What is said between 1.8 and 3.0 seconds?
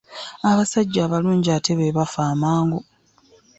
bafa amangu.